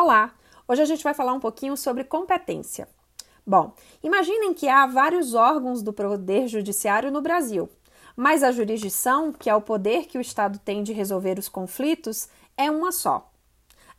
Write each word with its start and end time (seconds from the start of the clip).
Olá! 0.00 0.32
Hoje 0.68 0.80
a 0.80 0.84
gente 0.84 1.02
vai 1.02 1.12
falar 1.12 1.32
um 1.32 1.40
pouquinho 1.40 1.76
sobre 1.76 2.04
competência. 2.04 2.88
Bom, 3.44 3.72
imaginem 4.00 4.54
que 4.54 4.68
há 4.68 4.86
vários 4.86 5.34
órgãos 5.34 5.82
do 5.82 5.92
Poder 5.92 6.46
Judiciário 6.46 7.10
no 7.10 7.20
Brasil, 7.20 7.68
mas 8.14 8.44
a 8.44 8.52
jurisdição, 8.52 9.32
que 9.32 9.50
é 9.50 9.54
o 9.56 9.60
poder 9.60 10.06
que 10.06 10.16
o 10.16 10.20
Estado 10.20 10.56
tem 10.60 10.84
de 10.84 10.92
resolver 10.92 11.36
os 11.36 11.48
conflitos, 11.48 12.28
é 12.56 12.70
uma 12.70 12.92
só. 12.92 13.28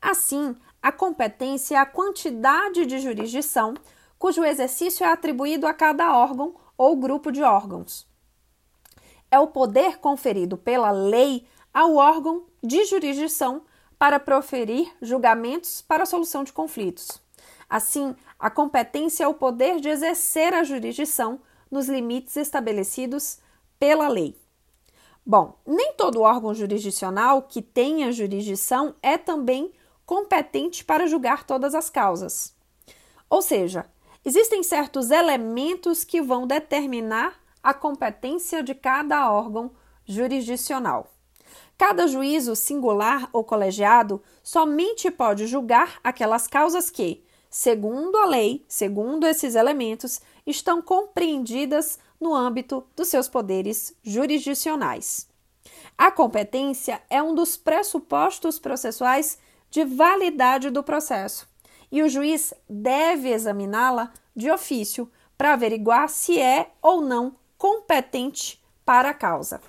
Assim, 0.01 0.55
a 0.81 0.89
competência 0.89 1.75
é 1.75 1.79
a 1.79 1.85
quantidade 1.85 2.85
de 2.85 2.97
jurisdição 2.99 3.73
cujo 4.17 4.45
exercício 4.45 5.05
é 5.05 5.11
atribuído 5.11 5.67
a 5.67 5.73
cada 5.73 6.15
órgão 6.15 6.55
ou 6.77 6.95
grupo 6.95 7.29
de 7.29 7.43
órgãos. 7.43 8.07
É 9.29 9.37
o 9.37 9.47
poder 9.47 9.97
conferido 9.97 10.55
pela 10.55 10.91
lei 10.91 11.45
ao 11.73 11.95
órgão 11.95 12.45
de 12.63 12.85
jurisdição 12.85 13.63
para 13.99 14.19
proferir 14.19 14.89
julgamentos 15.01 15.81
para 15.81 16.03
a 16.03 16.05
solução 16.05 16.45
de 16.45 16.53
conflitos. 16.53 17.21
Assim, 17.69 18.15
a 18.39 18.49
competência 18.49 19.25
é 19.25 19.27
o 19.27 19.33
poder 19.33 19.81
de 19.81 19.89
exercer 19.89 20.53
a 20.53 20.63
jurisdição 20.63 21.41
nos 21.69 21.89
limites 21.89 22.37
estabelecidos 22.37 23.39
pela 23.77 24.07
lei. 24.07 24.35
Bom, 25.25 25.59
nem 25.67 25.93
todo 25.93 26.21
órgão 26.21 26.53
jurisdicional 26.53 27.43
que 27.43 27.61
tenha 27.61 28.11
jurisdição 28.11 28.95
é 29.03 29.17
também 29.17 29.71
competente 30.05 30.83
para 30.83 31.05
julgar 31.05 31.43
todas 31.43 31.75
as 31.75 31.89
causas. 31.89 32.55
Ou 33.29 33.41
seja, 33.41 33.85
existem 34.25 34.63
certos 34.63 35.11
elementos 35.11 36.03
que 36.03 36.21
vão 36.21 36.47
determinar 36.47 37.39
a 37.61 37.73
competência 37.73 38.63
de 38.63 38.73
cada 38.73 39.31
órgão 39.31 39.71
jurisdicional. 40.05 41.11
Cada 41.77 42.07
juízo 42.07 42.55
singular 42.55 43.29
ou 43.31 43.43
colegiado 43.43 44.21
somente 44.43 45.09
pode 45.09 45.47
julgar 45.47 45.99
aquelas 46.03 46.47
causas 46.47 46.89
que, 46.89 47.23
segundo 47.49 48.17
a 48.17 48.25
lei, 48.25 48.65
segundo 48.67 49.25
esses 49.25 49.55
elementos, 49.55 50.21
estão 50.45 50.81
compreendidas 50.81 51.97
no 52.19 52.35
âmbito 52.35 52.85
dos 52.95 53.07
seus 53.07 53.29
poderes 53.29 53.95
jurisdicionais. 54.03 55.27
A 55.97 56.11
competência 56.11 57.01
é 57.09 57.21
um 57.21 57.33
dos 57.33 57.57
pressupostos 57.57 58.59
processuais 58.59 59.37
de 59.69 59.83
validade 59.85 60.69
do 60.69 60.83
processo 60.83 61.47
e 61.91 62.01
o 62.01 62.09
juiz 62.09 62.53
deve 62.69 63.29
examiná-la 63.29 64.11
de 64.35 64.51
ofício 64.51 65.11
para 65.37 65.53
averiguar 65.53 66.09
se 66.09 66.39
é 66.39 66.71
ou 66.81 67.01
não 67.01 67.35
competente 67.57 68.61
para 68.85 69.09
a 69.09 69.13
causa. 69.13 69.61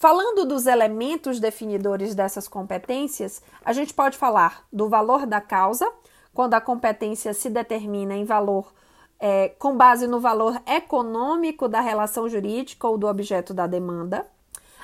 Falando 0.00 0.46
dos 0.46 0.66
elementos 0.66 1.38
definidores 1.38 2.14
dessas 2.14 2.48
competências, 2.48 3.42
a 3.62 3.70
gente 3.74 3.92
pode 3.92 4.16
falar 4.16 4.64
do 4.72 4.88
valor 4.88 5.26
da 5.26 5.42
causa, 5.42 5.92
quando 6.32 6.54
a 6.54 6.60
competência 6.60 7.34
se 7.34 7.50
determina 7.50 8.16
em 8.16 8.24
valor 8.24 8.72
é, 9.18 9.50
com 9.58 9.76
base 9.76 10.06
no 10.06 10.18
valor 10.18 10.58
econômico 10.66 11.68
da 11.68 11.82
relação 11.82 12.30
jurídica 12.30 12.88
ou 12.88 12.96
do 12.96 13.06
objeto 13.06 13.52
da 13.52 13.66
demanda. 13.66 14.26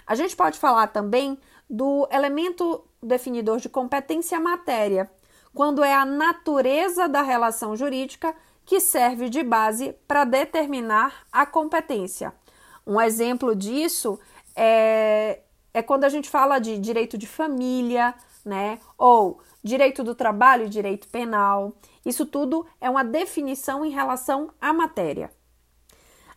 A 0.06 0.14
gente 0.14 0.36
pode 0.36 0.58
falar 0.58 0.88
também 0.88 1.38
do 1.68 2.06
elemento 2.12 2.84
definidor 3.02 3.56
de 3.56 3.70
competência 3.70 4.38
matéria, 4.38 5.10
quando 5.54 5.82
é 5.82 5.94
a 5.94 6.04
natureza 6.04 7.08
da 7.08 7.22
relação 7.22 7.74
jurídica 7.74 8.34
que 8.66 8.80
serve 8.80 9.30
de 9.30 9.42
base 9.42 9.94
para 10.06 10.24
determinar 10.24 11.26
a 11.32 11.46
competência. 11.46 12.34
Um 12.86 13.00
exemplo 13.00 13.56
disso 13.56 14.20
é 14.56 15.82
quando 15.82 16.04
a 16.04 16.08
gente 16.08 16.30
fala 16.30 16.58
de 16.58 16.78
direito 16.78 17.18
de 17.18 17.26
família, 17.26 18.14
né? 18.44 18.78
Ou 18.96 19.40
direito 19.62 20.02
do 20.02 20.14
trabalho 20.14 20.68
direito 20.68 21.08
penal. 21.08 21.72
Isso 22.04 22.24
tudo 22.24 22.64
é 22.80 22.88
uma 22.88 23.04
definição 23.04 23.84
em 23.84 23.90
relação 23.90 24.50
à 24.60 24.72
matéria. 24.72 25.30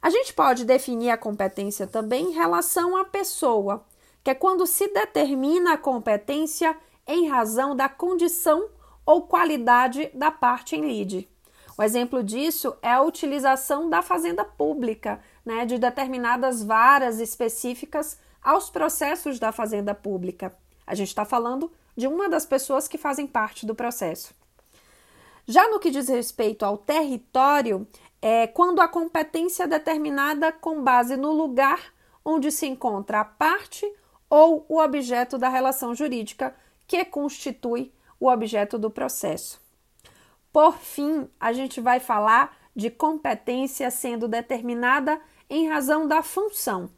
A 0.01 0.09
gente 0.09 0.33
pode 0.33 0.65
definir 0.65 1.11
a 1.11 1.17
competência 1.17 1.85
também 1.85 2.31
em 2.31 2.33
relação 2.33 2.97
à 2.97 3.05
pessoa, 3.05 3.85
que 4.23 4.31
é 4.31 4.33
quando 4.33 4.65
se 4.65 4.87
determina 4.87 5.73
a 5.73 5.77
competência 5.77 6.75
em 7.05 7.27
razão 7.27 7.75
da 7.75 7.87
condição 7.87 8.69
ou 9.05 9.23
qualidade 9.23 10.09
da 10.13 10.31
parte 10.31 10.75
em 10.75 10.81
lide. 10.81 11.29
O 11.77 11.83
exemplo 11.83 12.23
disso 12.23 12.75
é 12.81 12.91
a 12.91 13.01
utilização 13.01 13.89
da 13.89 14.01
fazenda 14.01 14.43
pública, 14.43 15.21
né, 15.49 15.65
de 15.65 15.79
determinadas 15.79 16.61
varas 16.61 17.19
específicas 17.19 18.19
aos 18.39 18.69
processos 18.69 19.39
da 19.39 19.51
fazenda 19.51 19.95
pública. 19.95 20.55
A 20.85 20.93
gente 20.93 21.07
está 21.07 21.25
falando 21.25 21.71
de 21.97 22.05
uma 22.05 22.29
das 22.29 22.45
pessoas 22.45 22.87
que 22.87 22.99
fazem 22.99 23.25
parte 23.25 23.65
do 23.65 23.73
processo. 23.73 24.31
Já 25.47 25.67
no 25.67 25.79
que 25.79 25.89
diz 25.89 26.07
respeito 26.07 26.63
ao 26.63 26.77
território, 26.77 27.87
é 28.21 28.45
quando 28.45 28.79
a 28.79 28.87
competência 28.87 29.63
é 29.63 29.67
determinada 29.67 30.51
com 30.51 30.83
base 30.83 31.17
no 31.17 31.31
lugar 31.31 31.81
onde 32.23 32.51
se 32.51 32.67
encontra 32.67 33.21
a 33.21 33.25
parte 33.25 33.91
ou 34.29 34.67
o 34.69 34.79
objeto 34.79 35.35
da 35.35 35.49
relação 35.49 35.95
jurídica 35.95 36.55
que 36.85 37.03
constitui 37.03 37.91
o 38.19 38.29
objeto 38.29 38.77
do 38.77 38.91
processo. 38.91 39.59
Por 40.53 40.77
fim, 40.77 41.27
a 41.39 41.51
gente 41.53 41.81
vai 41.81 41.99
falar 41.99 42.55
de 42.79 42.89
competência 42.89 43.91
sendo 43.91 44.27
determinada 44.27 45.19
em 45.49 45.67
razão 45.67 46.07
da 46.07 46.23
função, 46.23 46.89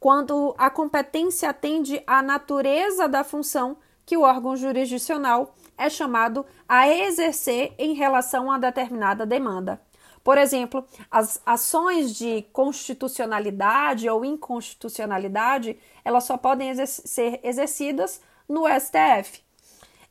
quando 0.00 0.54
a 0.56 0.70
competência 0.70 1.50
atende 1.50 2.02
à 2.06 2.22
natureza 2.22 3.06
da 3.06 3.22
função 3.22 3.76
que 4.06 4.16
o 4.16 4.22
órgão 4.22 4.56
jurisdicional 4.56 5.54
é 5.76 5.88
chamado 5.88 6.44
a 6.68 6.88
exercer 6.88 7.74
em 7.78 7.94
relação 7.94 8.50
a 8.50 8.58
determinada 8.58 9.26
demanda. 9.26 9.80
Por 10.24 10.36
exemplo, 10.36 10.84
as 11.10 11.40
ações 11.46 12.14
de 12.14 12.42
constitucionalidade 12.52 14.08
ou 14.08 14.24
inconstitucionalidade, 14.24 15.78
elas 16.04 16.24
só 16.24 16.36
podem 16.36 16.70
exer 16.70 16.86
ser 16.86 17.40
exercidas 17.42 18.20
no 18.48 18.64
STF. 18.66 19.42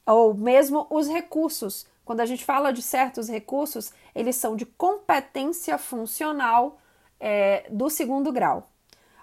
Ou 0.05 0.33
mesmo 0.33 0.87
os 0.89 1.07
recursos, 1.07 1.85
quando 2.09 2.21
a 2.21 2.25
gente 2.25 2.43
fala 2.43 2.73
de 2.73 2.81
certos 2.81 3.29
recursos, 3.29 3.93
eles 4.15 4.35
são 4.35 4.55
de 4.55 4.65
competência 4.65 5.77
funcional 5.77 6.79
é, 7.19 7.67
do 7.69 7.87
segundo 7.87 8.31
grau. 8.31 8.67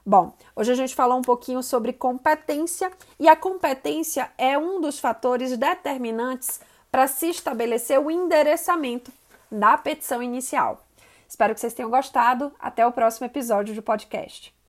Bom, 0.06 0.32
hoje 0.54 0.70
a 0.70 0.74
gente 0.76 0.94
falou 0.94 1.18
um 1.18 1.22
pouquinho 1.22 1.64
sobre 1.64 1.92
competência 1.92 2.92
e 3.18 3.28
a 3.28 3.34
competência 3.34 4.30
é 4.38 4.56
um 4.56 4.80
dos 4.80 5.00
fatores 5.00 5.58
determinantes 5.58 6.60
para 6.88 7.08
se 7.08 7.28
estabelecer 7.28 7.98
o 7.98 8.08
endereçamento 8.08 9.10
da 9.50 9.76
petição 9.76 10.22
inicial. 10.22 10.86
Espero 11.28 11.54
que 11.54 11.60
vocês 11.60 11.74
tenham 11.74 11.90
gostado. 11.90 12.52
Até 12.56 12.86
o 12.86 12.92
próximo 12.92 13.26
episódio 13.26 13.74
do 13.74 13.82
podcast. 13.82 14.56